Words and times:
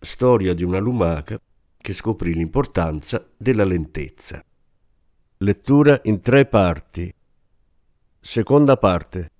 Storia 0.00 0.54
di 0.54 0.62
una 0.62 0.78
lumaca 0.78 1.40
che 1.76 1.92
scoprì 1.92 2.32
l'importanza 2.32 3.28
della 3.36 3.64
lentezza. 3.64 4.40
Lettura 5.38 6.00
in 6.04 6.20
tre 6.20 6.46
parti. 6.46 7.12
Seconda 8.20 8.76
parte. 8.76 9.30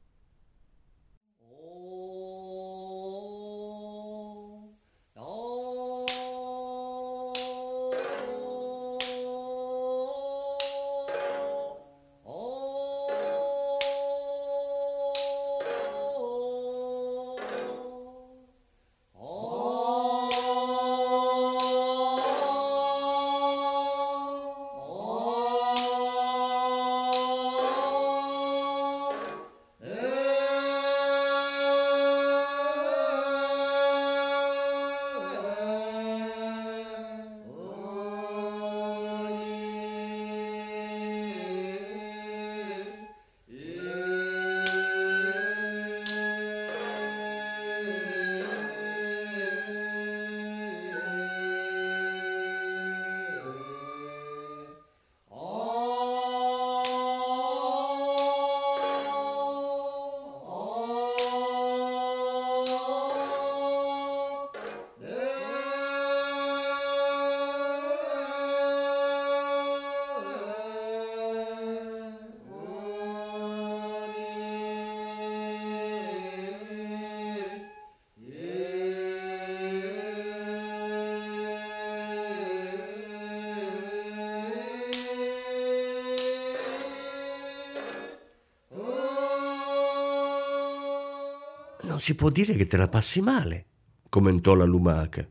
Non 91.99 92.07
si 92.07 92.15
può 92.15 92.31
dire 92.31 92.55
che 92.55 92.69
te 92.69 92.77
la 92.77 92.87
passi 92.87 93.21
male, 93.21 93.67
commentò 94.09 94.55
la 94.55 94.65
lumaca. 94.65 95.29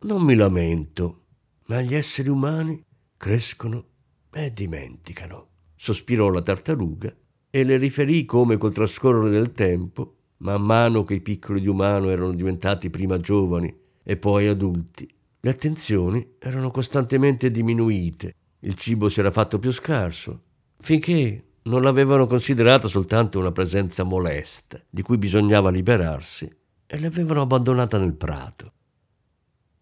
Non 0.00 0.24
mi 0.24 0.34
lamento, 0.34 1.26
ma 1.66 1.80
gli 1.82 1.94
esseri 1.94 2.28
umani 2.28 2.82
crescono 3.16 3.84
e 4.32 4.52
dimenticano, 4.52 5.50
sospirò 5.76 6.30
la 6.30 6.42
tartaruga 6.42 7.14
e 7.48 7.62
le 7.62 7.76
riferì 7.76 8.24
come 8.24 8.56
col 8.56 8.74
trascorrere 8.74 9.30
del 9.30 9.52
tempo, 9.52 10.16
man 10.38 10.62
mano 10.62 11.04
che 11.04 11.14
i 11.14 11.20
piccoli 11.20 11.60
di 11.60 11.68
umano 11.68 12.10
erano 12.10 12.32
diventati 12.32 12.90
prima 12.90 13.16
giovani 13.18 13.72
e 14.02 14.16
poi 14.16 14.48
adulti, 14.48 15.08
le 15.38 15.50
attenzioni 15.50 16.34
erano 16.40 16.72
costantemente 16.72 17.52
diminuite, 17.52 18.34
il 18.62 18.74
cibo 18.74 19.08
si 19.08 19.20
era 19.20 19.30
fatto 19.30 19.60
più 19.60 19.70
scarso, 19.70 20.42
finché 20.76 21.44
non 21.64 21.82
l'avevano 21.82 22.26
considerata 22.26 22.88
soltanto 22.88 23.38
una 23.38 23.52
presenza 23.52 24.02
molesta, 24.02 24.80
di 24.90 25.02
cui 25.02 25.16
bisognava 25.16 25.70
liberarsi, 25.70 26.50
e 26.86 27.00
l'avevano 27.00 27.40
abbandonata 27.40 27.98
nel 27.98 28.14
prato. 28.14 28.72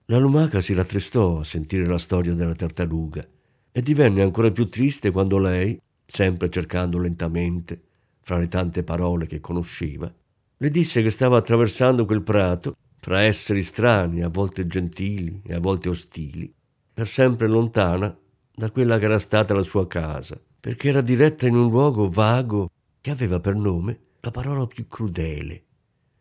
La 0.06 0.18
lumaca 0.18 0.60
si 0.60 0.74
rattristò 0.74 1.40
a 1.40 1.44
sentire 1.44 1.86
la 1.86 1.98
storia 1.98 2.34
della 2.34 2.54
tartaruga 2.54 3.26
e 3.72 3.80
divenne 3.80 4.22
ancora 4.22 4.50
più 4.50 4.68
triste 4.68 5.10
quando 5.10 5.38
lei, 5.38 5.80
sempre 6.06 6.50
cercando 6.50 6.98
lentamente, 6.98 7.80
fra 8.20 8.36
le 8.36 8.46
tante 8.46 8.84
parole 8.84 9.26
che 9.26 9.40
conosceva, 9.40 10.12
le 10.56 10.68
disse 10.68 11.02
che 11.02 11.10
stava 11.10 11.38
attraversando 11.38 12.04
quel 12.04 12.22
prato 12.22 12.76
fra 13.00 13.22
esseri 13.22 13.64
strani, 13.64 14.22
a 14.22 14.28
volte 14.28 14.66
gentili 14.66 15.42
e 15.44 15.54
a 15.54 15.58
volte 15.58 15.88
ostili, 15.88 16.52
per 16.94 17.08
sempre 17.08 17.48
lontana 17.48 18.16
da 18.54 18.70
quella 18.70 18.98
che 18.98 19.06
era 19.06 19.18
stata 19.18 19.54
la 19.54 19.64
sua 19.64 19.88
casa, 19.88 20.40
perché 20.62 20.90
era 20.90 21.00
diretta 21.00 21.48
in 21.48 21.56
un 21.56 21.68
luogo 21.70 22.08
vago 22.08 22.70
che 23.00 23.10
aveva 23.10 23.40
per 23.40 23.56
nome 23.56 23.98
la 24.20 24.30
parola 24.30 24.64
più 24.68 24.86
crudele. 24.86 25.64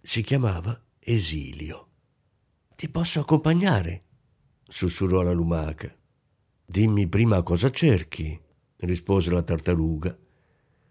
Si 0.01 0.23
chiamava 0.23 0.83
esilio. 0.97 1.89
Ti 2.75 2.89
posso 2.89 3.19
accompagnare? 3.19 4.05
sussurrò 4.67 5.21
la 5.21 5.31
lumaca. 5.31 5.95
Dimmi 6.65 7.07
prima 7.07 7.43
cosa 7.43 7.69
cerchi, 7.69 8.35
rispose 8.77 9.29
la 9.29 9.43
tartaruga. 9.43 10.17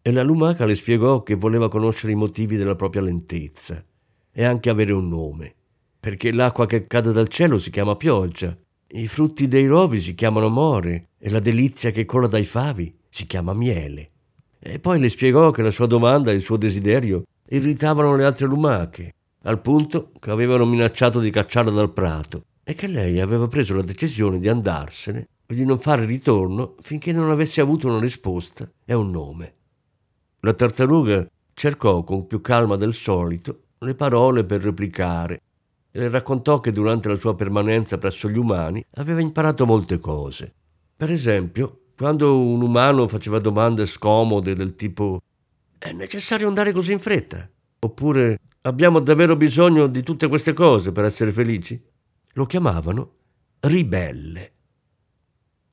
E 0.00 0.12
la 0.12 0.22
lumaca 0.22 0.64
le 0.64 0.76
spiegò 0.76 1.24
che 1.24 1.34
voleva 1.34 1.68
conoscere 1.68 2.12
i 2.12 2.16
motivi 2.16 2.56
della 2.56 2.76
propria 2.76 3.02
lentezza 3.02 3.84
e 4.30 4.44
anche 4.44 4.70
avere 4.70 4.92
un 4.92 5.08
nome, 5.08 5.56
perché 5.98 6.30
l'acqua 6.30 6.66
che 6.66 6.86
cade 6.86 7.10
dal 7.10 7.26
cielo 7.26 7.58
si 7.58 7.70
chiama 7.70 7.96
pioggia, 7.96 8.56
i 8.92 9.08
frutti 9.08 9.48
dei 9.48 9.66
rovi 9.66 9.98
si 9.98 10.14
chiamano 10.14 10.48
more 10.48 11.08
e 11.18 11.30
la 11.30 11.40
delizia 11.40 11.90
che 11.90 12.04
cola 12.04 12.28
dai 12.28 12.44
favi 12.44 12.98
si 13.10 13.24
chiama 13.24 13.52
miele. 13.52 14.10
E 14.58 14.78
poi 14.78 14.98
le 14.98 15.10
spiegò 15.10 15.50
che 15.50 15.62
la 15.62 15.70
sua 15.70 15.86
domanda 15.86 16.30
e 16.30 16.34
il 16.34 16.42
suo 16.42 16.56
desiderio 16.56 17.24
irritavano 17.48 18.14
le 18.16 18.24
altre 18.24 18.46
lumache, 18.46 19.12
al 19.42 19.60
punto 19.60 20.12
che 20.18 20.30
avevano 20.30 20.64
minacciato 20.64 21.20
di 21.20 21.30
cacciarla 21.30 21.70
dal 21.70 21.92
prato 21.92 22.44
e 22.62 22.74
che 22.74 22.86
lei 22.86 23.20
aveva 23.20 23.48
preso 23.48 23.74
la 23.74 23.82
decisione 23.82 24.38
di 24.38 24.48
andarsene 24.48 25.28
e 25.46 25.54
di 25.54 25.64
non 25.64 25.78
fare 25.78 26.04
ritorno 26.04 26.76
finché 26.80 27.12
non 27.12 27.30
avesse 27.30 27.60
avuto 27.60 27.88
una 27.88 27.98
risposta 27.98 28.70
e 28.84 28.94
un 28.94 29.10
nome. 29.10 29.54
La 30.40 30.52
tartaruga 30.52 31.26
cercò 31.54 32.04
con 32.04 32.26
più 32.26 32.40
calma 32.40 32.76
del 32.76 32.94
solito 32.94 33.62
le 33.78 33.94
parole 33.94 34.44
per 34.44 34.62
replicare 34.62 35.42
e 35.90 35.98
le 35.98 36.08
raccontò 36.08 36.60
che 36.60 36.70
durante 36.70 37.08
la 37.08 37.16
sua 37.16 37.34
permanenza 37.34 37.98
presso 37.98 38.28
gli 38.28 38.38
umani 38.38 38.84
aveva 38.94 39.20
imparato 39.20 39.66
molte 39.66 39.98
cose. 39.98 40.54
Per 40.96 41.10
esempio, 41.10 41.79
quando 42.00 42.40
un 42.40 42.62
umano 42.62 43.06
faceva 43.06 43.38
domande 43.40 43.84
scomode 43.84 44.54
del 44.54 44.74
tipo 44.74 45.20
è 45.76 45.92
necessario 45.92 46.48
andare 46.48 46.72
così 46.72 46.92
in 46.92 46.98
fretta? 46.98 47.46
Oppure 47.80 48.38
abbiamo 48.62 49.00
davvero 49.00 49.36
bisogno 49.36 49.86
di 49.86 50.02
tutte 50.02 50.26
queste 50.26 50.54
cose 50.54 50.92
per 50.92 51.04
essere 51.04 51.30
felici? 51.30 51.78
Lo 52.32 52.46
chiamavano 52.46 53.16
ribelle. 53.60 54.52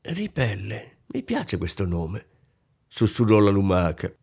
Ribelle, 0.02 0.98
mi 1.14 1.24
piace 1.24 1.58
questo 1.58 1.86
nome, 1.86 2.26
sussurrò 2.90 3.40
la 3.40 3.50
lumaca. 3.50 4.14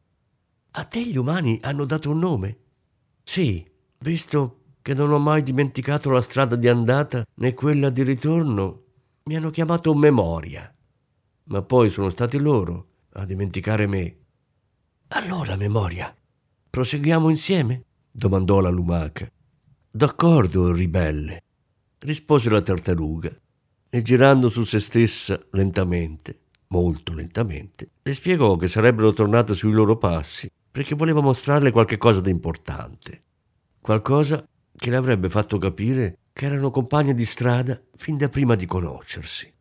A 0.72 0.84
te 0.84 1.00
gli 1.00 1.16
umani 1.16 1.58
hanno 1.62 1.86
dato 1.86 2.10
un 2.10 2.18
nome? 2.18 2.58
Sì, 3.22 3.66
visto 4.00 4.58
che 4.82 4.92
non 4.92 5.10
ho 5.10 5.18
mai 5.18 5.40
dimenticato 5.40 6.10
la 6.10 6.20
strada 6.20 6.56
di 6.56 6.68
andata 6.68 7.24
né 7.36 7.54
quella 7.54 7.88
di 7.88 8.02
ritorno, 8.02 8.82
mi 9.22 9.36
hanno 9.36 9.48
chiamato 9.48 9.94
memoria 9.94 10.68
ma 11.44 11.62
poi 11.62 11.90
sono 11.90 12.08
stati 12.08 12.38
loro 12.38 12.88
a 13.14 13.24
dimenticare 13.24 13.86
me. 13.86 14.16
Allora, 15.08 15.56
memoria, 15.56 16.14
proseguiamo 16.70 17.28
insieme? 17.28 17.84
domandò 18.10 18.60
la 18.60 18.70
lumaca. 18.70 19.28
D'accordo, 19.90 20.72
ribelle, 20.72 21.42
rispose 21.98 22.48
la 22.50 22.62
tartaruga, 22.62 23.36
e 23.88 24.02
girando 24.02 24.48
su 24.48 24.64
se 24.64 24.80
stessa 24.80 25.40
lentamente, 25.52 26.40
molto 26.68 27.12
lentamente, 27.12 27.90
le 28.02 28.14
spiegò 28.14 28.56
che 28.56 28.66
sarebbero 28.66 29.12
tornate 29.12 29.54
sui 29.54 29.72
loro 29.72 29.96
passi 29.96 30.50
perché 30.70 30.96
voleva 30.96 31.20
mostrarle 31.20 31.70
qualche 31.70 31.96
cosa 31.96 32.20
di 32.20 32.30
importante, 32.30 33.22
qualcosa 33.80 34.44
che 34.76 34.90
le 34.90 34.96
avrebbe 34.96 35.30
fatto 35.30 35.58
capire 35.58 36.18
che 36.32 36.46
erano 36.46 36.72
compagni 36.72 37.14
di 37.14 37.24
strada 37.24 37.80
fin 37.94 38.16
da 38.16 38.28
prima 38.28 38.56
di 38.56 38.66
conoscersi. 38.66 39.52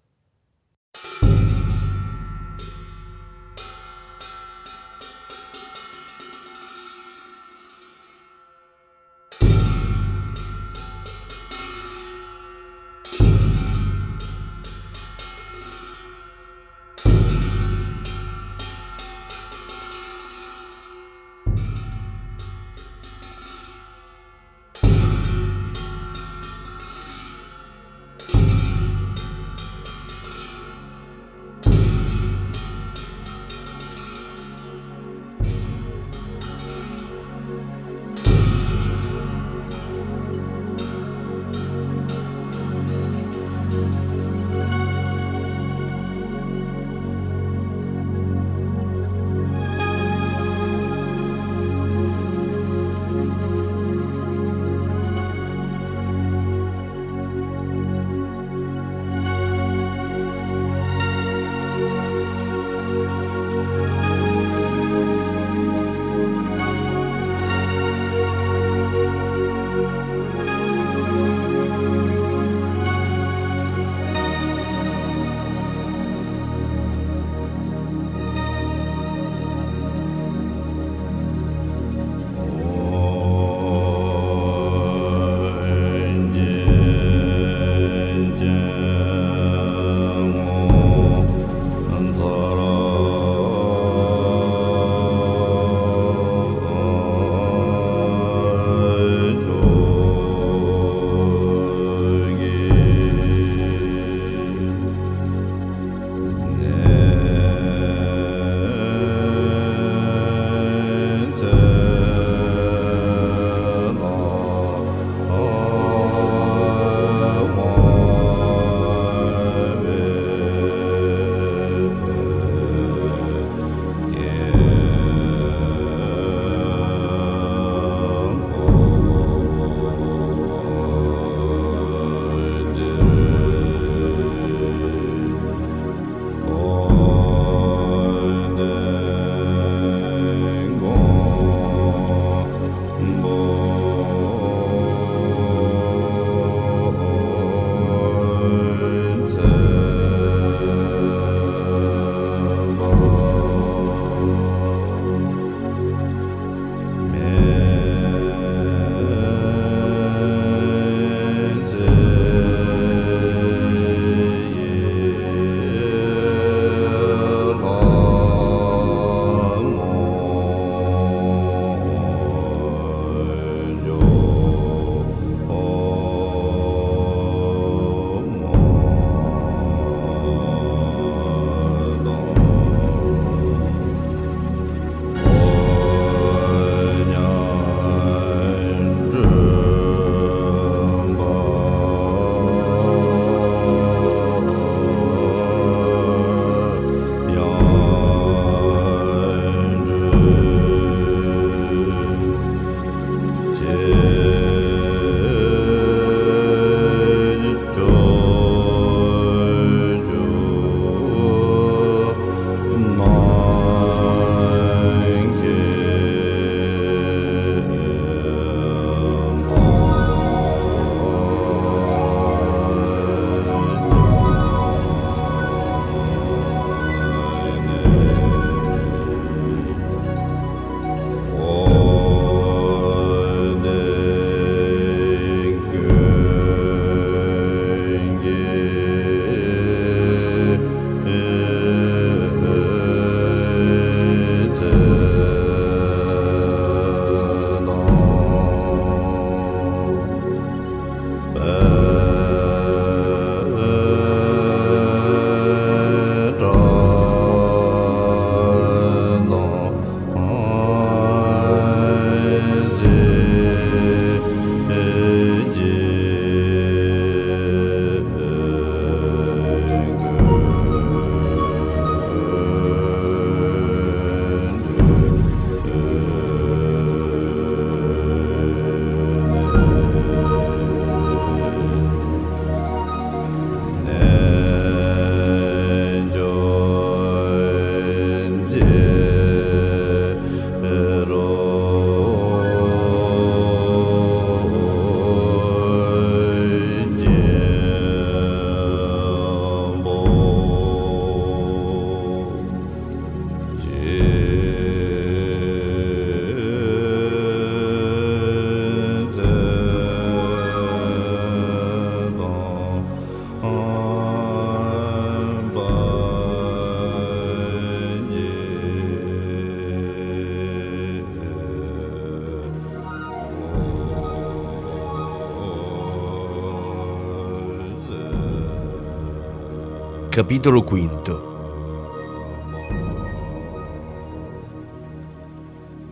Capitolo 330.14 330.62
V 330.62 331.22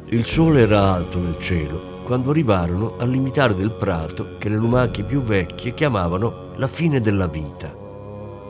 Il 0.10 0.26
sole 0.26 0.62
era 0.62 0.94
alto 0.94 1.18
nel 1.18 1.40
cielo 1.40 2.04
quando 2.04 2.30
arrivarono 2.30 2.98
al 3.00 3.10
limitare 3.10 3.56
del 3.56 3.72
prato 3.72 4.38
che 4.38 4.48
le 4.48 4.58
lumache 4.58 5.04
più 5.04 5.22
vecchie 5.22 5.74
chiamavano 5.74 6.52
la 6.58 6.68
fine 6.68 7.02
della 7.02 7.26
vita. 7.26 7.76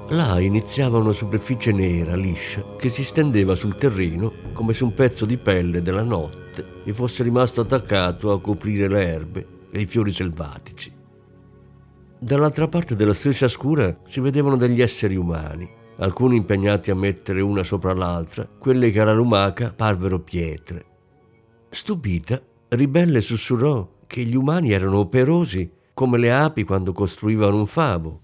Là 0.10 0.42
iniziava 0.42 0.98
una 0.98 1.14
superficie 1.14 1.72
nera, 1.72 2.18
liscia, 2.18 2.76
che 2.78 2.90
si 2.90 3.06
stendeva 3.06 3.56
sul 3.56 3.76
terreno 3.76 4.34
come 4.52 4.74
se 4.74 4.84
un 4.84 4.94
pezzo 4.94 5.26
di 5.26 5.38
pelle 5.38 5.82
della 5.82 6.04
notte 6.04 6.82
gli 6.84 6.92
fosse 6.92 7.24
rimasto 7.24 7.62
attaccato 7.62 8.34
a 8.34 8.42
coprire 8.42 8.90
le 8.90 9.08
erbe 9.08 9.48
e 9.72 9.80
i 9.80 9.86
fiori 9.86 10.12
selvatici. 10.12 11.00
Dall'altra 12.24 12.68
parte 12.68 12.96
della 12.96 13.16
striscia 13.16 13.48
scura 13.48 13.98
si 14.04 14.20
vedevano 14.20 14.56
degli 14.56 14.80
esseri 14.80 15.16
umani, 15.16 15.68
alcuni 15.98 16.36
impegnati 16.36 16.92
a 16.92 16.96
mettere 16.96 17.42
una 17.42 17.64
sopra 17.64 17.96
l'altra, 17.96 18.46
quelle 18.46 18.92
che 18.92 19.00
alla 19.00 19.12
lumaca 19.12 19.74
parvero 19.76 20.20
pietre. 20.20 20.86
Stupita, 21.72 22.40
Ribelle 22.68 23.22
sussurrò 23.22 23.98
che 24.06 24.24
gli 24.24 24.36
umani 24.36 24.72
erano 24.72 25.00
operosi 25.00 25.68
come 25.96 26.20
le 26.20 26.32
api 26.32 26.64
quando 26.64 26.94
costruivano 26.94 27.58
un 27.58 27.66
favo. 27.66 28.22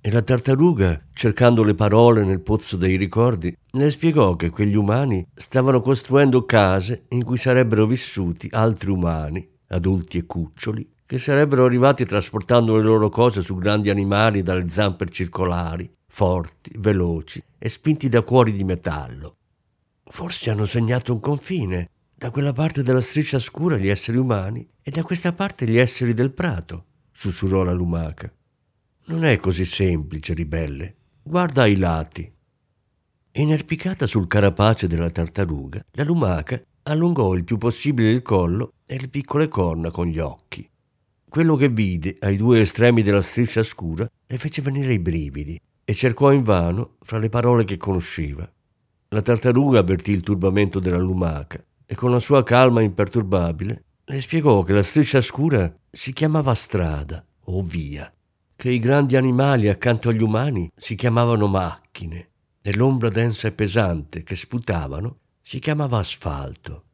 E 0.00 0.10
la 0.10 0.22
tartaruga, 0.22 1.06
cercando 1.12 1.62
le 1.62 1.74
parole 1.74 2.24
nel 2.24 2.42
pozzo 2.42 2.76
dei 2.76 2.96
ricordi, 2.96 3.56
le 3.70 3.90
spiegò 3.92 4.34
che 4.34 4.50
quegli 4.50 4.74
umani 4.74 5.24
stavano 5.32 5.80
costruendo 5.80 6.44
case 6.44 7.04
in 7.10 7.22
cui 7.22 7.36
sarebbero 7.36 7.86
vissuti 7.86 8.48
altri 8.50 8.90
umani, 8.90 9.48
adulti 9.68 10.18
e 10.18 10.26
cuccioli, 10.26 10.91
che 11.12 11.18
sarebbero 11.18 11.66
arrivati 11.66 12.06
trasportando 12.06 12.74
le 12.74 12.82
loro 12.82 13.10
cose 13.10 13.42
su 13.42 13.54
grandi 13.56 13.90
animali 13.90 14.40
dalle 14.40 14.70
zampe 14.70 15.10
circolari, 15.10 15.92
forti, 16.06 16.70
veloci 16.78 17.38
e 17.58 17.68
spinti 17.68 18.08
da 18.08 18.22
cuori 18.22 18.50
di 18.50 18.64
metallo. 18.64 19.36
Forse 20.04 20.48
hanno 20.48 20.64
segnato 20.64 21.12
un 21.12 21.20
confine, 21.20 21.90
da 22.14 22.30
quella 22.30 22.54
parte 22.54 22.82
della 22.82 23.02
striscia 23.02 23.38
scura 23.40 23.76
gli 23.76 23.88
esseri 23.88 24.16
umani 24.16 24.66
e 24.80 24.90
da 24.90 25.02
questa 25.02 25.34
parte 25.34 25.68
gli 25.68 25.76
esseri 25.76 26.14
del 26.14 26.32
prato, 26.32 26.86
sussurrò 27.12 27.62
la 27.62 27.72
lumaca. 27.72 28.32
Non 29.08 29.24
è 29.24 29.38
così 29.38 29.66
semplice, 29.66 30.32
ribelle. 30.32 30.94
Guarda 31.22 31.64
ai 31.64 31.76
lati. 31.76 32.32
Inerpicata 33.32 34.06
sul 34.06 34.26
carapace 34.26 34.86
della 34.86 35.10
tartaruga, 35.10 35.84
la 35.90 36.04
lumaca 36.04 36.58
allungò 36.84 37.34
il 37.34 37.44
più 37.44 37.58
possibile 37.58 38.08
il 38.08 38.22
collo 38.22 38.72
e 38.86 38.98
le 38.98 39.08
piccole 39.08 39.48
corna 39.48 39.90
con 39.90 40.06
gli 40.06 40.18
occhi. 40.18 40.70
Quello 41.32 41.56
che 41.56 41.70
vide 41.70 42.18
ai 42.20 42.36
due 42.36 42.60
estremi 42.60 43.00
della 43.02 43.22
striscia 43.22 43.62
scura 43.62 44.06
le 44.26 44.36
fece 44.36 44.60
venire 44.60 44.92
i 44.92 44.98
brividi 44.98 45.58
e 45.82 45.94
cercò 45.94 46.30
invano 46.30 46.96
fra 47.00 47.16
le 47.16 47.30
parole 47.30 47.64
che 47.64 47.78
conosceva. 47.78 48.46
La 49.08 49.22
tartaruga 49.22 49.78
avvertì 49.78 50.10
il 50.10 50.20
turbamento 50.20 50.78
della 50.78 50.98
lumaca 50.98 51.58
e 51.86 51.94
con 51.94 52.10
la 52.10 52.18
sua 52.18 52.42
calma 52.42 52.82
imperturbabile 52.82 53.84
le 54.04 54.20
spiegò 54.20 54.62
che 54.62 54.74
la 54.74 54.82
striscia 54.82 55.22
scura 55.22 55.74
si 55.90 56.12
chiamava 56.12 56.52
strada 56.52 57.24
o 57.44 57.62
via, 57.62 58.12
che 58.54 58.68
i 58.68 58.78
grandi 58.78 59.16
animali 59.16 59.68
accanto 59.68 60.10
agli 60.10 60.20
umani 60.20 60.70
si 60.76 60.96
chiamavano 60.96 61.46
macchine 61.46 62.28
e 62.60 62.74
l'ombra 62.74 63.08
densa 63.08 63.48
e 63.48 63.52
pesante 63.52 64.22
che 64.22 64.36
sputavano 64.36 65.20
si 65.40 65.60
chiamava 65.60 65.96
asfalto. 65.96 66.88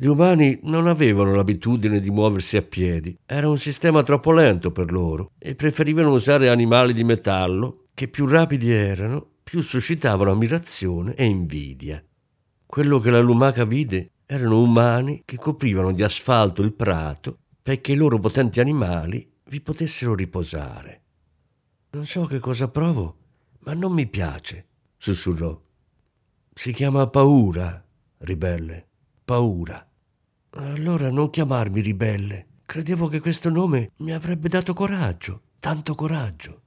Gli 0.00 0.06
umani 0.06 0.60
non 0.62 0.86
avevano 0.86 1.34
l'abitudine 1.34 1.98
di 1.98 2.10
muoversi 2.10 2.56
a 2.56 2.62
piedi, 2.62 3.18
era 3.26 3.48
un 3.48 3.58
sistema 3.58 4.04
troppo 4.04 4.30
lento 4.30 4.70
per 4.70 4.92
loro 4.92 5.32
e 5.36 5.56
preferivano 5.56 6.12
usare 6.12 6.48
animali 6.48 6.92
di 6.92 7.02
metallo 7.02 7.86
che 7.94 8.06
più 8.06 8.28
rapidi 8.28 8.70
erano, 8.70 9.26
più 9.42 9.60
suscitavano 9.60 10.30
ammirazione 10.30 11.16
e 11.16 11.24
invidia. 11.24 12.00
Quello 12.64 13.00
che 13.00 13.10
la 13.10 13.18
lumaca 13.18 13.64
vide 13.64 14.12
erano 14.24 14.62
umani 14.62 15.22
che 15.24 15.36
coprivano 15.36 15.90
di 15.90 16.04
asfalto 16.04 16.62
il 16.62 16.74
prato 16.74 17.38
perché 17.60 17.90
i 17.90 17.96
loro 17.96 18.20
potenti 18.20 18.60
animali 18.60 19.28
vi 19.46 19.60
potessero 19.60 20.14
riposare. 20.14 21.02
Non 21.90 22.06
so 22.06 22.24
che 22.26 22.38
cosa 22.38 22.68
provo, 22.68 23.16
ma 23.64 23.74
non 23.74 23.90
mi 23.90 24.06
piace, 24.06 24.64
sussurrò. 24.96 25.60
Si 26.54 26.72
chiama 26.72 27.08
paura, 27.08 27.84
ribelle, 28.18 28.86
paura. 29.24 29.87
Allora 30.60 31.08
non 31.08 31.30
chiamarmi 31.30 31.80
ribelle. 31.80 32.46
Credevo 32.66 33.06
che 33.06 33.20
questo 33.20 33.48
nome 33.48 33.92
mi 33.98 34.12
avrebbe 34.12 34.48
dato 34.48 34.74
coraggio, 34.74 35.42
tanto 35.60 35.94
coraggio. 35.94 36.62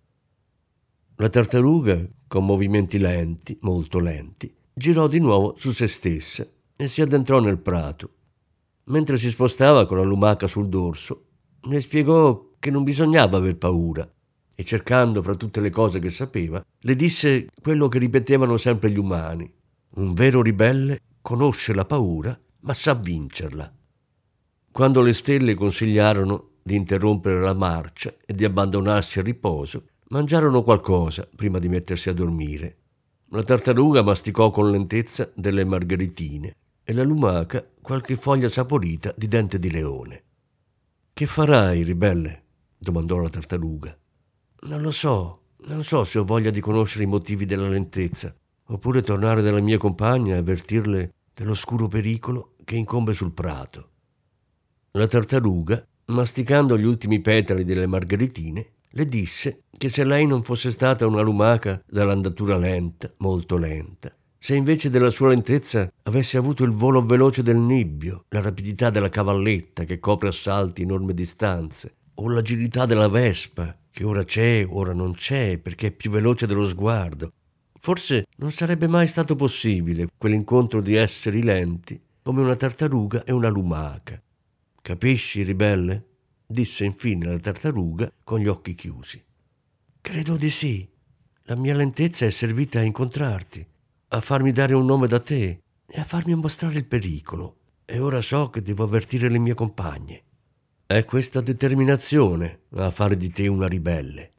La 1.17 1.27
tartaruga, 1.27 2.01
con 2.25 2.45
movimenti 2.45 2.98
lenti, 2.98 3.57
molto 3.63 4.00
lenti, 4.00 4.53
girò 4.74 5.07
di 5.07 5.19
nuovo 5.19 5.55
su 5.57 5.71
se 5.71 5.89
stessa 5.89 6.48
e 6.74 6.88
si 6.88 7.01
addentrò 7.01 7.41
nel 7.41 7.60
prato. 7.60 8.13
Mentre 8.86 9.17
si 9.17 9.29
spostava 9.29 9.86
con 9.86 9.98
la 9.98 10.03
lumaca 10.03 10.48
sul 10.48 10.69
dorso, 10.69 11.25
le 11.63 11.81
spiegò 11.81 12.51
che 12.60 12.71
non 12.71 12.83
bisognava 12.83 13.36
aver 13.36 13.57
paura 13.57 14.10
e 14.55 14.63
cercando 14.63 15.21
fra 15.21 15.36
tutte 15.36 15.60
le 15.60 15.69
cose 15.69 16.00
che 16.00 16.10
sapeva, 16.10 16.63
le 16.79 16.95
disse 16.95 17.50
quello 17.62 17.89
che 17.89 18.00
ripetevano 18.00 18.55
sempre 18.55 18.89
gli 18.89 18.98
umani. 18.98 19.53
Un 19.95 20.13
vero 20.13 20.41
ribelle 20.41 21.00
conosce 21.21 21.74
la 21.74 21.83
paura, 21.83 22.39
ma 22.62 22.74
sa 22.74 22.93
vincerla. 22.93 23.79
Quando 24.71 25.01
le 25.01 25.11
stelle 25.11 25.53
consigliarono 25.53 26.51
di 26.63 26.75
interrompere 26.75 27.41
la 27.41 27.53
marcia 27.53 28.15
e 28.25 28.33
di 28.33 28.45
abbandonarsi 28.45 29.19
al 29.19 29.25
riposo, 29.25 29.87
mangiarono 30.09 30.63
qualcosa 30.63 31.27
prima 31.35 31.59
di 31.59 31.67
mettersi 31.67 32.07
a 32.07 32.13
dormire. 32.13 32.77
La 33.31 33.43
tartaruga 33.43 34.01
masticò 34.01 34.49
con 34.49 34.71
lentezza 34.71 35.29
delle 35.35 35.65
margheritine 35.65 36.55
e 36.83 36.93
la 36.93 37.03
lumaca 37.03 37.65
qualche 37.81 38.15
foglia 38.15 38.47
saporita 38.47 39.13
di 39.17 39.27
dente 39.27 39.59
di 39.59 39.69
leone. 39.69 40.23
Che 41.11 41.25
farai, 41.25 41.83
ribelle? 41.83 42.43
domandò 42.77 43.17
la 43.17 43.29
tartaruga. 43.29 43.97
Non 44.67 44.81
lo 44.81 44.91
so, 44.91 45.41
non 45.65 45.83
so 45.83 46.05
se 46.05 46.17
ho 46.17 46.23
voglia 46.23 46.49
di 46.49 46.61
conoscere 46.61 47.03
i 47.03 47.07
motivi 47.07 47.43
della 47.43 47.67
lentezza, 47.67 48.33
oppure 48.67 49.01
tornare 49.01 49.41
dalla 49.41 49.59
mia 49.59 49.77
compagna 49.77 50.35
e 50.35 50.37
avvertirle 50.37 51.13
dell'oscuro 51.33 51.87
pericolo 51.87 52.55
che 52.63 52.77
incombe 52.77 53.11
sul 53.11 53.33
prato. 53.33 53.90
La 54.93 55.07
tartaruga, 55.07 55.81
masticando 56.07 56.77
gli 56.77 56.83
ultimi 56.83 57.21
petali 57.21 57.63
delle 57.63 57.88
margheritine, 57.88 58.71
le 58.89 59.05
disse 59.05 59.62
che 59.77 59.88
se 59.88 60.03
lei 60.03 60.27
non 60.27 60.43
fosse 60.43 60.69
stata 60.69 61.07
una 61.07 61.21
lumaca 61.21 61.81
dall'andatura 61.88 62.57
lenta, 62.57 63.10
molto 63.19 63.55
lenta, 63.55 64.13
se 64.38 64.53
invece 64.53 64.89
della 64.89 65.10
sua 65.10 65.29
lentezza 65.29 65.89
avesse 66.03 66.36
avuto 66.36 66.65
il 66.65 66.71
volo 66.71 67.01
veloce 67.05 67.41
del 67.41 67.55
nibbio, 67.55 68.25
la 68.27 68.41
rapidità 68.41 68.89
della 68.89 69.07
cavalletta 69.07 69.86
che 69.86 69.98
copre 69.98 70.27
a 70.27 70.33
salti 70.33 70.81
enormi 70.81 71.13
distanze, 71.13 71.95
o 72.15 72.27
l'agilità 72.27 72.86
della 72.86 73.07
vespa, 73.07 73.74
che 73.89 74.03
ora 74.03 74.25
c'è, 74.25 74.67
ora 74.69 74.91
non 74.91 75.13
c'è, 75.13 75.57
perché 75.57 75.88
è 75.88 75.91
più 75.91 76.12
veloce 76.12 76.45
dello 76.45 76.67
sguardo, 76.67 77.31
forse 77.79 78.25
non 78.39 78.51
sarebbe 78.51 78.89
mai 78.89 79.07
stato 79.07 79.38
possibile 79.38 80.10
quell'incontro 80.17 80.81
di 80.81 80.95
esseri 80.95 81.41
lenti 81.43 81.98
come 82.21 82.41
una 82.41 82.57
tartaruga 82.57 83.24
e 83.24 83.31
una 83.31 83.48
lumaca. 83.48 84.21
Capisci, 84.81 85.43
ribelle? 85.43 86.05
disse 86.47 86.83
infine 86.83 87.27
la 87.27 87.38
tartaruga 87.38 88.11
con 88.23 88.39
gli 88.39 88.47
occhi 88.47 88.73
chiusi. 88.73 89.23
Credo 90.01 90.35
di 90.35 90.50
sì. 90.50 90.89
La 91.43 91.55
mia 91.55 91.75
lentezza 91.75 92.25
è 92.25 92.31
servita 92.31 92.79
a 92.79 92.83
incontrarti, 92.83 93.65
a 94.09 94.19
farmi 94.21 94.51
dare 94.51 94.73
un 94.73 94.85
nome 94.85 95.07
da 95.07 95.19
te 95.19 95.61
e 95.85 96.00
a 96.00 96.03
farmi 96.03 96.33
mostrare 96.33 96.77
il 96.77 96.88
pericolo. 96.88 97.57
E 97.85 98.00
ora 98.00 98.21
so 98.21 98.50
che 98.50 98.61
devo 98.63 98.83
avvertire 98.83 99.29
le 99.29 99.38
mie 99.38 99.53
compagne. 99.53 100.23
È 100.88 101.05
questa 101.05 101.41
determinazione 101.41 102.61
a 102.75 102.89
fare 102.89 103.15
di 103.15 103.29
te 103.29 103.47
una 103.47 103.67
ribelle. 103.67 104.31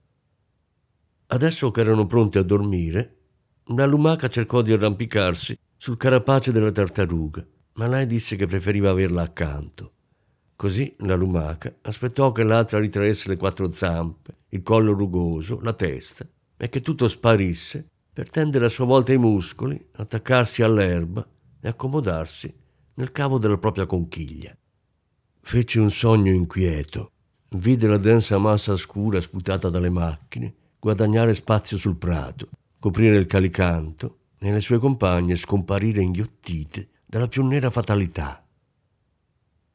Adesso 1.29 1.71
che 1.71 1.81
erano 1.81 2.07
pronti 2.07 2.39
a 2.39 2.43
dormire, 2.43 3.17
la 3.67 3.87
lumaca 3.87 4.29
cercò 4.29 4.61
di 4.61 4.73
arrampicarsi 4.73 5.57
sul 5.77 5.97
carapace 5.97 6.51
della 6.51 6.73
tartaruga, 6.73 7.47
ma 7.75 7.87
lei 7.87 8.07
disse 8.07 8.37
che 8.37 8.47
preferiva 8.47 8.91
averla 8.91 9.23
accanto. 9.23 9.93
Così 10.57 10.95
la 10.99 11.15
lumaca 11.15 11.75
aspettò 11.83 12.31
che 12.33 12.45
l'altra 12.45 12.79
ritraesse 12.79 13.29
le 13.29 13.37
quattro 13.37 13.71
zampe, 13.73 14.37
il 14.51 14.63
collo 14.63 14.93
rugoso, 14.93 15.61
la 15.61 15.73
testa, 15.73 16.27
e 16.57 16.69
che 16.69 16.81
tutto 16.81 17.09
sparisse 17.09 17.87
per 18.13 18.31
tendere 18.31 18.67
a 18.67 18.69
sua 18.69 18.85
volta 18.85 19.13
i 19.13 19.19
muscoli, 19.19 19.83
attaccarsi 19.93 20.63
all'erba 20.63 21.27
e 21.61 21.69
accomodarsi 21.69 22.53
nel 22.95 23.11
cavo 23.11 23.39
della 23.39 23.59
propria 23.59 23.87
conchiglia. 23.87 24.57
Fece 25.41 25.81
un 25.81 25.91
sogno 25.91 26.31
inquieto. 26.31 27.11
Vide 27.57 27.87
la 27.87 27.99
densa 27.99 28.39
massa 28.39 28.77
scura 28.77 29.21
sputata 29.21 29.69
dalle 29.69 29.91
macchine 29.91 30.55
guadagnare 30.79 31.35
spazio 31.35 31.77
sul 31.77 31.97
prato, 31.97 32.49
coprire 32.79 33.17
il 33.17 33.27
calicanto 33.27 34.19
e 34.39 34.51
le 34.51 34.61
sue 34.61 34.79
compagne 34.79 35.37
scomparire 35.37 36.03
inghiottite 36.03 36.89
dalla 37.07 37.29
più 37.29 37.47
nera 37.47 37.71
fatalità 37.71 38.42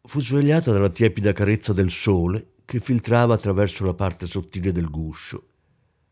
fu 0.07 0.19
svegliata 0.19 0.71
dalla 0.71 0.89
tiepida 0.89 1.33
carezza 1.33 1.73
del 1.73 1.91
sole 1.91 2.53
che 2.65 2.79
filtrava 2.79 3.35
attraverso 3.35 3.85
la 3.85 3.93
parte 3.93 4.25
sottile 4.25 4.71
del 4.71 4.89
guscio. 4.89 5.47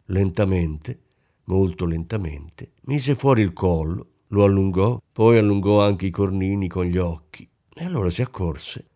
Lentamente 0.06 1.00
molto 1.46 1.86
lentamente, 1.86 2.74
mise 2.82 3.16
fuori 3.16 3.42
il 3.42 3.54
collo, 3.54 4.12
lo 4.28 4.44
allungò, 4.44 5.02
poi 5.12 5.38
allungò 5.38 5.84
anche 5.84 6.08
i 6.08 6.12
cornini 6.12 6.68
con 6.68 6.86
gli 6.86 6.98
occhi 6.98 7.48
e 7.74 7.84
allora 7.84 8.10
si 8.10 8.22
accorse 8.22 8.88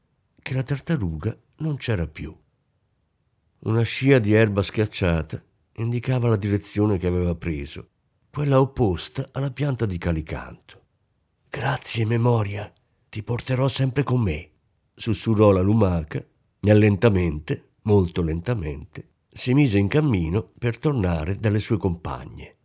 che 0.41 0.53
la 0.53 0.63
tartaruga 0.63 1.37
non 1.57 1.77
c'era 1.77 2.07
più. 2.07 2.35
Una 3.61 3.81
scia 3.81 4.19
di 4.19 4.33
erba 4.33 4.61
schiacciata 4.61 5.43
indicava 5.73 6.27
la 6.27 6.37
direzione 6.37 6.97
che 6.97 7.07
aveva 7.07 7.35
preso, 7.35 7.89
quella 8.31 8.59
opposta 8.59 9.29
alla 9.33 9.51
pianta 9.51 9.85
di 9.85 9.97
calicanto. 9.97 10.77
Grazie, 11.49 12.05
memoria, 12.05 12.71
ti 13.09 13.21
porterò 13.23 13.67
sempre 13.67 14.03
con 14.03 14.21
me, 14.21 14.49
sussurrò 14.99 15.51
la 15.51 15.61
lumaca 15.61 16.21
e 16.61 16.73
lentamente, 16.73 17.75
molto 17.83 18.21
lentamente, 18.21 19.11
si 19.29 19.53
mise 19.53 19.77
in 19.77 19.87
cammino 19.87 20.51
per 20.59 20.77
tornare 20.77 21.37
dalle 21.37 21.59
sue 21.59 21.77
compagne. 21.77 22.57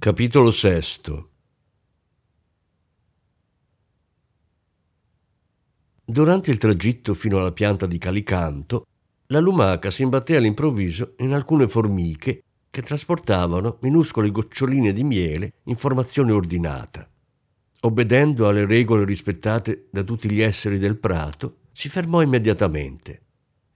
Capitolo 0.00 0.50
VI 0.50 1.26
Durante 6.06 6.50
il 6.50 6.56
tragitto 6.56 7.12
fino 7.12 7.36
alla 7.36 7.52
pianta 7.52 7.84
di 7.84 7.98
Calicanto, 7.98 8.86
la 9.26 9.40
lumaca 9.40 9.90
si 9.90 10.00
imbatté 10.00 10.36
all'improvviso 10.36 11.16
in 11.18 11.34
alcune 11.34 11.68
formiche 11.68 12.42
che 12.70 12.80
trasportavano 12.80 13.76
minuscole 13.82 14.30
goccioline 14.30 14.94
di 14.94 15.04
miele 15.04 15.56
in 15.64 15.76
formazione 15.76 16.32
ordinata. 16.32 17.06
Obbedendo 17.80 18.48
alle 18.48 18.64
regole 18.64 19.04
rispettate 19.04 19.88
da 19.90 20.02
tutti 20.02 20.30
gli 20.32 20.40
esseri 20.40 20.78
del 20.78 20.98
prato, 20.98 21.58
si 21.72 21.90
fermò 21.90 22.22
immediatamente, 22.22 23.20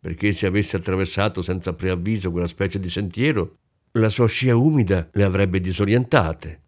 perché 0.00 0.32
se 0.32 0.46
avesse 0.46 0.78
attraversato 0.78 1.42
senza 1.42 1.74
preavviso 1.74 2.30
quella 2.30 2.48
specie 2.48 2.78
di 2.78 2.88
sentiero, 2.88 3.58
la 3.96 4.10
sua 4.10 4.26
scia 4.26 4.56
umida 4.56 5.08
le 5.12 5.22
avrebbe 5.22 5.60
disorientate. 5.60 6.62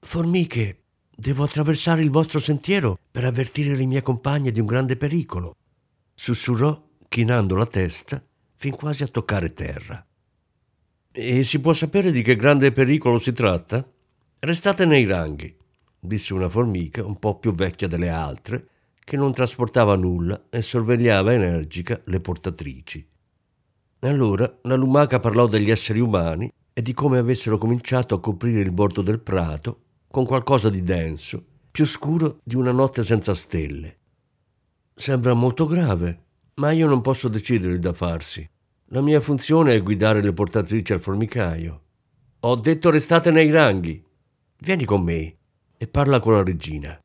Formiche, 0.00 0.82
devo 1.14 1.44
attraversare 1.44 2.02
il 2.02 2.10
vostro 2.10 2.40
sentiero 2.40 2.98
per 3.10 3.24
avvertire 3.24 3.76
le 3.76 3.86
mie 3.86 4.02
compagne 4.02 4.50
di 4.50 4.58
un 4.58 4.66
grande 4.66 4.96
pericolo, 4.96 5.54
sussurrò 6.14 6.88
chinando 7.08 7.54
la 7.54 7.66
testa 7.66 8.20
fin 8.56 8.74
quasi 8.74 9.04
a 9.04 9.06
toccare 9.06 9.52
terra. 9.52 10.04
E 11.12 11.44
si 11.44 11.60
può 11.60 11.72
sapere 11.72 12.10
di 12.10 12.22
che 12.22 12.34
grande 12.34 12.72
pericolo 12.72 13.18
si 13.18 13.32
tratta? 13.32 13.88
Restate 14.40 14.84
nei 14.84 15.04
ranghi, 15.04 15.56
disse 16.00 16.34
una 16.34 16.48
formica 16.48 17.06
un 17.06 17.20
po' 17.20 17.38
più 17.38 17.52
vecchia 17.52 17.86
delle 17.86 18.08
altre, 18.08 18.68
che 19.04 19.16
non 19.16 19.32
trasportava 19.32 19.94
nulla 19.94 20.46
e 20.50 20.60
sorvegliava 20.60 21.32
energica 21.32 22.00
le 22.06 22.20
portatrici. 22.20 23.08
Allora 24.00 24.58
la 24.62 24.76
lumaca 24.76 25.18
parlò 25.18 25.46
degli 25.46 25.70
esseri 25.70 25.98
umani 25.98 26.52
e 26.72 26.82
di 26.82 26.92
come 26.92 27.18
avessero 27.18 27.58
cominciato 27.58 28.14
a 28.14 28.20
coprire 28.20 28.60
il 28.60 28.70
bordo 28.70 29.02
del 29.02 29.20
prato 29.20 29.82
con 30.08 30.24
qualcosa 30.24 30.70
di 30.70 30.82
denso, 30.82 31.44
più 31.70 31.84
scuro 31.84 32.38
di 32.44 32.54
una 32.54 32.70
notte 32.70 33.02
senza 33.02 33.34
stelle. 33.34 33.96
Sembra 34.94 35.34
molto 35.34 35.66
grave, 35.66 36.26
ma 36.54 36.70
io 36.70 36.86
non 36.86 37.00
posso 37.00 37.28
decidere 37.28 37.78
da 37.78 37.92
farsi. 37.92 38.48
La 38.90 39.00
mia 39.00 39.20
funzione 39.20 39.74
è 39.74 39.82
guidare 39.82 40.22
le 40.22 40.32
portatrici 40.32 40.92
al 40.92 41.00
formicaio. 41.00 41.82
Ho 42.40 42.54
detto 42.54 42.90
restate 42.90 43.32
nei 43.32 43.50
ranghi. 43.50 44.02
Vieni 44.58 44.84
con 44.84 45.02
me 45.02 45.36
e 45.76 45.86
parla 45.88 46.20
con 46.20 46.32
la 46.34 46.42
regina. 46.44 46.98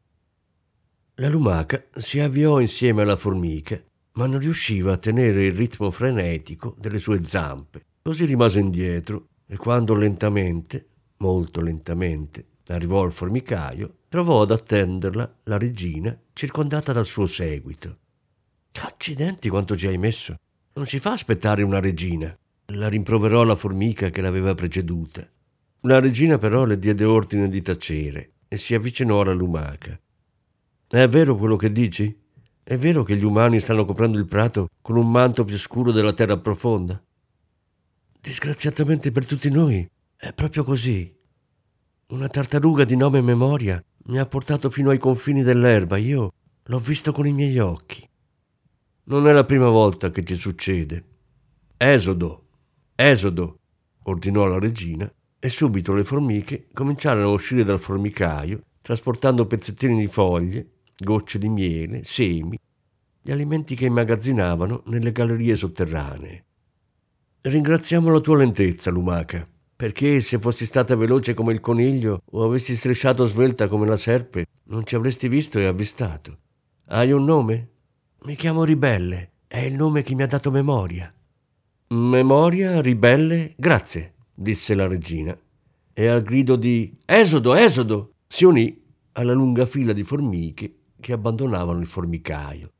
La 1.15 1.29
lumaca 1.29 1.83
si 1.95 2.19
avviò 2.19 2.59
insieme 2.59 3.01
alla 3.01 3.15
formica, 3.15 3.79
ma 4.13 4.27
non 4.27 4.39
riusciva 4.39 4.93
a 4.93 4.97
tenere 4.97 5.45
il 5.45 5.55
ritmo 5.55 5.89
frenetico 5.91 6.75
delle 6.77 6.99
sue 6.99 7.23
zampe. 7.23 7.85
Così 8.01 8.25
rimase 8.25 8.59
indietro 8.59 9.27
e 9.47 9.55
quando 9.55 9.95
lentamente, 9.95 10.87
molto 11.17 11.61
lentamente, 11.61 12.45
arrivò 12.67 13.03
al 13.03 13.11
formicaio, 13.11 13.97
trovò 14.09 14.41
ad 14.41 14.51
attenderla 14.51 15.39
la 15.43 15.57
regina 15.57 16.17
circondata 16.33 16.91
dal 16.91 17.05
suo 17.05 17.27
seguito. 17.27 17.97
Accidenti 18.81 19.49
quanto 19.49 19.75
ci 19.75 19.87
hai 19.87 19.97
messo! 19.97 20.35
Non 20.75 20.85
si 20.85 20.99
fa 20.99 21.11
aspettare 21.11 21.61
una 21.61 21.79
regina. 21.79 22.35
La 22.67 22.87
rimproverò 22.87 23.43
la 23.43 23.55
formica 23.55 24.09
che 24.09 24.21
l'aveva 24.21 24.55
preceduta. 24.55 25.27
La 25.81 25.99
regina 25.99 26.37
però 26.37 26.65
le 26.65 26.79
diede 26.79 27.03
ordine 27.03 27.49
di 27.49 27.61
tacere 27.61 28.33
e 28.47 28.57
si 28.57 28.73
avvicinò 28.73 29.21
alla 29.21 29.33
lumaca. 29.33 29.99
È 30.87 31.07
vero 31.07 31.35
quello 31.35 31.55
che 31.55 31.71
dici? 31.71 32.22
È 32.65 32.77
vero 32.77 33.03
che 33.03 33.17
gli 33.17 33.25
umani 33.25 33.59
stanno 33.59 33.83
coprendo 33.83 34.17
il 34.17 34.25
prato 34.25 34.69
con 34.81 34.95
un 34.95 35.11
manto 35.11 35.43
più 35.43 35.57
scuro 35.57 35.91
della 35.91 36.13
terra 36.13 36.37
profonda? 36.37 37.01
Disgraziatamente 38.21 39.11
per 39.11 39.25
tutti 39.25 39.49
noi, 39.49 39.85
è 40.15 40.31
proprio 40.31 40.63
così. 40.63 41.13
Una 42.07 42.29
tartaruga 42.29 42.85
di 42.85 42.95
nome 42.95 43.19
Memoria 43.19 43.83
mi 44.05 44.17
ha 44.17 44.25
portato 44.25 44.69
fino 44.69 44.91
ai 44.91 44.97
confini 44.97 45.43
dell'erba, 45.43 45.97
io 45.97 46.31
l'ho 46.63 46.79
visto 46.79 47.11
con 47.11 47.27
i 47.27 47.33
miei 47.33 47.59
occhi. 47.59 48.07
Non 49.05 49.27
è 49.27 49.33
la 49.33 49.43
prima 49.43 49.67
volta 49.67 50.09
che 50.09 50.23
ci 50.23 50.35
succede. 50.35 51.03
Esodo, 51.75 52.47
esodo, 52.95 53.57
ordinò 54.03 54.45
la 54.45 54.59
regina 54.59 55.11
e 55.37 55.49
subito 55.49 55.91
le 55.91 56.05
formiche 56.05 56.69
cominciarono 56.71 57.27
a 57.27 57.31
uscire 57.31 57.65
dal 57.65 57.79
formicaio 57.79 58.61
trasportando 58.83 59.47
pezzettini 59.47 59.97
di 59.97 60.07
foglie, 60.07 60.72
gocce 60.97 61.37
di 61.37 61.49
miele, 61.49 62.03
semi, 62.03 62.57
gli 63.21 63.31
alimenti 63.31 63.75
che 63.75 63.85
immagazzinavano 63.85 64.83
nelle 64.87 65.11
gallerie 65.11 65.55
sotterranee. 65.55 66.45
Ringraziamo 67.41 68.11
la 68.11 68.19
tua 68.19 68.37
lentezza, 68.37 68.89
lumaca, 68.89 69.47
perché 69.75 70.21
se 70.21 70.39
fossi 70.39 70.65
stata 70.65 70.95
veloce 70.95 71.33
come 71.33 71.53
il 71.53 71.59
coniglio 71.59 72.21
o 72.31 72.43
avessi 72.43 72.75
strisciato 72.75 73.25
svelta 73.25 73.67
come 73.67 73.87
la 73.87 73.97
serpe, 73.97 74.45
non 74.65 74.85
ci 74.85 74.95
avresti 74.95 75.27
visto 75.27 75.59
e 75.59 75.65
avvistato. 75.65 76.37
Hai 76.87 77.11
un 77.11 77.23
nome? 77.23 77.69
Mi 78.23 78.35
chiamo 78.35 78.63
Ribelle, 78.63 79.31
è 79.47 79.59
il 79.59 79.75
nome 79.75 80.03
che 80.03 80.15
mi 80.15 80.23
ha 80.23 80.27
dato 80.27 80.51
memoria. 80.51 81.13
Memoria, 81.87 82.81
ribelle, 82.81 83.53
grazie, 83.57 84.13
disse 84.33 84.73
la 84.73 84.87
regina, 84.87 85.37
e 85.93 86.07
al 86.07 86.23
grido 86.23 86.55
di 86.55 86.97
Esodo, 87.05 87.53
Esodo, 87.53 88.13
si 88.27 88.45
unì 88.45 88.81
alla 89.13 89.33
lunga 89.33 89.65
fila 89.65 89.93
di 89.93 90.03
formiche 90.03 90.73
che 91.03 91.11
abbandonavano 91.11 91.81
il 91.81 91.85
formicaio. 91.85 92.71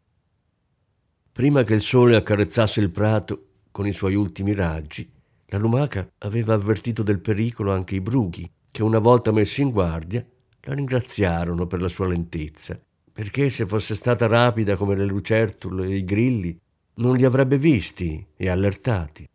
Prima 1.29 1.65
che 1.65 1.73
il 1.73 1.81
sole 1.81 2.15
accarezzasse 2.15 2.79
il 2.79 2.89
prato 2.89 3.47
con 3.69 3.85
i 3.85 3.91
suoi 3.91 4.15
ultimi 4.15 4.53
raggi, 4.53 5.11
la 5.47 5.57
lumaca 5.57 6.07
aveva 6.19 6.53
avvertito 6.53 7.03
del 7.03 7.19
pericolo 7.19 7.73
anche 7.73 7.95
i 7.95 8.01
bruchi, 8.01 8.49
che 8.71 8.81
una 8.81 8.99
volta 8.99 9.33
messi 9.33 9.61
in 9.61 9.71
guardia 9.71 10.25
la 10.61 10.73
ringraziarono 10.73 11.67
per 11.67 11.81
la 11.81 11.89
sua 11.89 12.07
lentezza, 12.07 12.79
perché 13.11 13.49
se 13.49 13.65
fosse 13.65 13.93
stata 13.93 14.25
rapida 14.25 14.77
come 14.77 14.95
le 14.95 15.05
lucertole 15.05 15.87
e 15.87 15.97
i 15.97 16.05
grilli, 16.05 16.57
non 16.95 17.17
li 17.17 17.25
avrebbe 17.25 17.57
visti 17.57 18.25
e 18.37 18.49
allertati. 18.49 19.27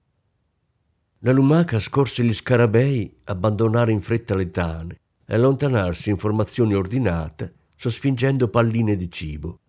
La 1.18 1.32
lumaca 1.32 1.78
scorse 1.78 2.24
gli 2.24 2.32
scarabei 2.32 3.18
abbandonare 3.24 3.92
in 3.92 4.00
fretta 4.00 4.34
le 4.34 4.50
tane 4.50 5.00
e 5.26 5.34
allontanarsi 5.34 6.08
in 6.08 6.16
formazioni 6.16 6.74
ordinate, 6.74 7.54
sospingendo 7.78 8.48
palline 8.48 8.96
di 8.96 9.08
cibo. 9.08 9.60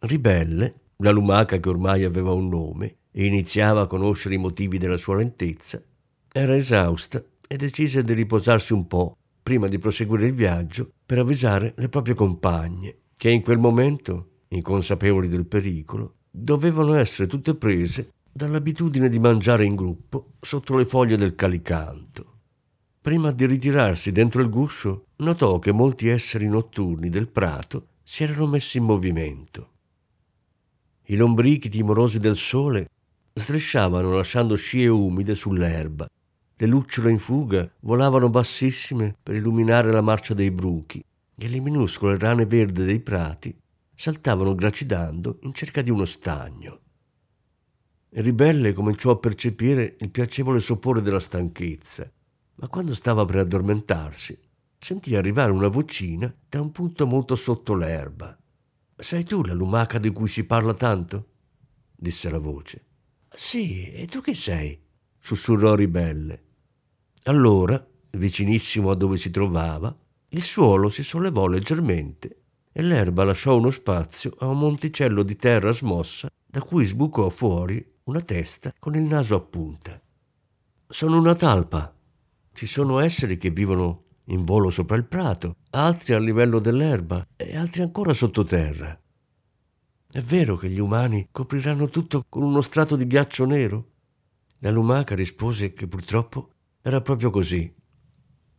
Ribelle, 0.00 0.80
la 0.96 1.12
lumaca 1.12 1.60
che 1.60 1.68
ormai 1.68 2.02
aveva 2.02 2.32
un 2.32 2.48
nome 2.48 2.96
e 3.12 3.26
iniziava 3.26 3.82
a 3.82 3.86
conoscere 3.86 4.34
i 4.34 4.38
motivi 4.38 4.76
della 4.76 4.96
sua 4.96 5.14
lentezza, 5.14 5.80
era 6.32 6.56
esausta 6.56 7.24
e 7.46 7.56
decise 7.56 8.02
di 8.02 8.12
riposarsi 8.12 8.72
un 8.72 8.88
po' 8.88 9.16
prima 9.40 9.68
di 9.68 9.78
proseguire 9.78 10.26
il 10.26 10.32
viaggio 10.32 10.90
per 11.06 11.18
avvisare 11.18 11.74
le 11.76 11.88
proprie 11.88 12.14
compagne, 12.14 13.02
che 13.16 13.30
in 13.30 13.42
quel 13.42 13.58
momento, 13.58 14.40
inconsapevoli 14.48 15.28
del 15.28 15.46
pericolo, 15.46 16.16
dovevano 16.28 16.94
essere 16.94 17.28
tutte 17.28 17.54
prese 17.54 18.14
dall'abitudine 18.32 19.08
di 19.08 19.20
mangiare 19.20 19.64
in 19.64 19.76
gruppo 19.76 20.32
sotto 20.40 20.76
le 20.76 20.86
foglie 20.86 21.16
del 21.16 21.36
calicanto. 21.36 22.33
Prima 23.04 23.32
di 23.32 23.44
ritirarsi 23.44 24.12
dentro 24.12 24.40
il 24.40 24.48
guscio, 24.48 25.08
notò 25.16 25.58
che 25.58 25.72
molti 25.72 26.08
esseri 26.08 26.48
notturni 26.48 27.10
del 27.10 27.28
prato 27.28 27.88
si 28.02 28.22
erano 28.22 28.46
messi 28.46 28.78
in 28.78 28.84
movimento. 28.84 29.72
I 31.08 31.16
lombrichi 31.16 31.68
timorosi 31.68 32.18
del 32.18 32.34
sole 32.34 32.88
strisciavano 33.34 34.10
lasciando 34.10 34.56
scie 34.56 34.88
umide 34.88 35.34
sull'erba. 35.34 36.06
Le 36.56 36.66
lucciole 36.66 37.10
in 37.10 37.18
fuga 37.18 37.70
volavano 37.80 38.30
bassissime 38.30 39.14
per 39.22 39.34
illuminare 39.34 39.92
la 39.92 40.00
marcia 40.00 40.32
dei 40.32 40.50
bruchi 40.50 41.04
e 41.36 41.48
le 41.48 41.60
minuscole 41.60 42.16
rane 42.16 42.46
verdi 42.46 42.86
dei 42.86 43.00
prati 43.00 43.54
saltavano 43.94 44.54
gracidando 44.54 45.40
in 45.42 45.52
cerca 45.52 45.82
di 45.82 45.90
uno 45.90 46.06
stagno. 46.06 46.80
Il 48.12 48.22
ribelle 48.22 48.72
cominciò 48.72 49.10
a 49.10 49.18
percepire 49.18 49.94
il 49.98 50.10
piacevole 50.10 50.58
sopore 50.58 51.02
della 51.02 51.20
stanchezza 51.20 52.10
ma 52.56 52.68
quando 52.68 52.94
stava 52.94 53.24
per 53.24 53.36
addormentarsi 53.36 54.38
sentì 54.78 55.16
arrivare 55.16 55.50
una 55.50 55.68
vocina 55.68 56.32
da 56.48 56.60
un 56.60 56.70
punto 56.70 57.06
molto 57.06 57.36
sotto 57.36 57.74
l'erba. 57.74 58.36
Sei 58.96 59.24
tu 59.24 59.42
la 59.42 59.54
lumaca 59.54 59.98
di 59.98 60.10
cui 60.10 60.28
si 60.28 60.44
parla 60.44 60.74
tanto? 60.74 61.28
disse 61.96 62.28
la 62.28 62.38
voce. 62.38 62.84
Sì, 63.34 63.90
e 63.90 64.06
tu 64.06 64.20
chi 64.20 64.34
sei? 64.34 64.78
sussurrò 65.18 65.74
Ribelle. 65.74 66.42
Allora, 67.24 67.82
vicinissimo 68.10 68.90
a 68.90 68.94
dove 68.94 69.16
si 69.16 69.30
trovava, 69.30 69.96
il 70.28 70.42
suolo 70.42 70.90
si 70.90 71.02
sollevò 71.02 71.46
leggermente 71.46 72.42
e 72.70 72.82
l'erba 72.82 73.24
lasciò 73.24 73.56
uno 73.56 73.70
spazio 73.70 74.34
a 74.38 74.46
un 74.46 74.58
monticello 74.58 75.22
di 75.22 75.36
terra 75.36 75.72
smossa 75.72 76.28
da 76.44 76.60
cui 76.60 76.84
sbucò 76.84 77.30
fuori 77.30 77.84
una 78.04 78.20
testa 78.20 78.74
con 78.78 78.94
il 78.96 79.02
naso 79.02 79.36
a 79.36 79.40
punta. 79.40 80.00
Sono 80.86 81.18
una 81.18 81.34
talpa, 81.34 81.93
ci 82.54 82.66
sono 82.66 83.00
esseri 83.00 83.36
che 83.36 83.50
vivono 83.50 84.04
in 84.26 84.44
volo 84.44 84.70
sopra 84.70 84.96
il 84.96 85.04
prato, 85.04 85.56
altri 85.70 86.14
a 86.14 86.18
livello 86.18 86.58
dell'erba 86.58 87.26
e 87.36 87.56
altri 87.56 87.82
ancora 87.82 88.14
sottoterra. 88.14 88.98
È 90.10 90.20
vero 90.20 90.56
che 90.56 90.68
gli 90.68 90.78
umani 90.78 91.28
copriranno 91.32 91.88
tutto 91.88 92.24
con 92.28 92.44
uno 92.44 92.60
strato 92.60 92.94
di 92.94 93.06
ghiaccio 93.06 93.44
nero? 93.44 93.90
La 94.60 94.70
lumaca 94.70 95.16
rispose 95.16 95.72
che 95.72 95.88
purtroppo 95.88 96.52
era 96.80 97.00
proprio 97.00 97.30
così. 97.30 97.74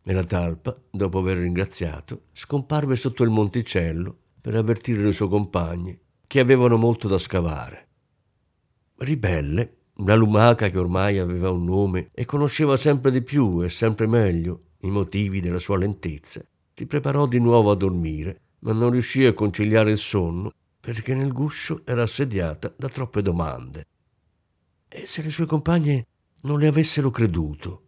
E 0.04 0.12
la 0.12 0.24
talpa, 0.24 0.78
dopo 0.90 1.18
aver 1.18 1.38
ringraziato, 1.38 2.26
scomparve 2.32 2.94
sotto 2.94 3.24
il 3.24 3.30
monticello 3.30 4.16
per 4.40 4.54
avvertire 4.54 5.02
le 5.02 5.12
sue 5.12 5.28
compagne, 5.28 6.00
che 6.26 6.38
avevano 6.38 6.76
molto 6.76 7.08
da 7.08 7.18
scavare. 7.18 7.88
Ribelle, 8.98 9.76
la 10.04 10.14
lumaca 10.14 10.68
che 10.68 10.78
ormai 10.78 11.18
aveva 11.18 11.50
un 11.50 11.64
nome 11.64 12.10
e 12.12 12.24
conosceva 12.24 12.76
sempre 12.76 13.10
di 13.10 13.22
più 13.22 13.62
e 13.62 13.68
sempre 13.70 14.06
meglio 14.06 14.62
i 14.80 14.90
motivi 14.90 15.40
della 15.40 15.58
sua 15.58 15.78
lentezza, 15.78 16.44
si 16.74 16.86
preparò 16.86 17.26
di 17.26 17.38
nuovo 17.38 17.70
a 17.70 17.76
dormire, 17.76 18.40
ma 18.60 18.72
non 18.72 18.90
riuscì 18.90 19.24
a 19.24 19.32
conciliare 19.32 19.90
il 19.90 19.98
sonno 19.98 20.52
perché 20.78 21.14
nel 21.14 21.32
guscio 21.32 21.82
era 21.84 22.02
assediata 22.02 22.72
da 22.76 22.88
troppe 22.88 23.22
domande. 23.22 23.86
E 24.88 25.06
se 25.06 25.22
le 25.22 25.30
sue 25.30 25.46
compagne 25.46 26.06
non 26.42 26.58
le 26.58 26.66
avessero 26.66 27.10
creduto? 27.10 27.82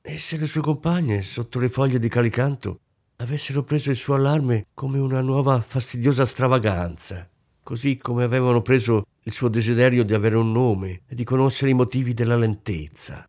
E 0.00 0.18
se 0.18 0.36
le 0.36 0.46
sue 0.46 0.60
compagne, 0.60 1.22
sotto 1.22 1.58
le 1.58 1.68
foglie 1.68 1.98
di 1.98 2.08
calicanto, 2.08 2.80
avessero 3.16 3.62
preso 3.62 3.90
il 3.90 3.96
suo 3.96 4.14
allarme 4.14 4.66
come 4.74 4.98
una 4.98 5.20
nuova 5.20 5.60
fastidiosa 5.60 6.26
stravaganza, 6.26 7.28
così 7.62 7.96
come 7.96 8.24
avevano 8.24 8.62
preso 8.62 9.04
il 9.26 9.32
suo 9.32 9.48
desiderio 9.48 10.04
di 10.04 10.12
avere 10.12 10.36
un 10.36 10.52
nome 10.52 11.02
e 11.06 11.14
di 11.14 11.24
conoscere 11.24 11.70
i 11.70 11.74
motivi 11.74 12.12
della 12.12 12.36
lentezza. 12.36 13.26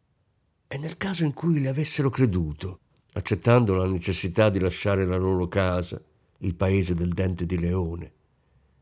E 0.68 0.78
nel 0.78 0.98
caso 0.98 1.24
in 1.24 1.34
cui 1.34 1.62
le 1.62 1.70
avessero 1.70 2.10
creduto, 2.10 2.80
accettando 3.14 3.76
la 3.76 3.86
necessità 3.88 4.50
di 4.50 4.60
lasciare 4.60 5.06
la 5.06 5.16
loro 5.16 5.48
casa, 5.48 6.02
il 6.40 6.56
paese 6.56 6.96
del 6.96 7.14
dente 7.14 7.46
di 7.46 7.58
leone, 7.58 8.12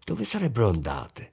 dove 0.03 0.23
sarebbero 0.23 0.69
andate? 0.69 1.32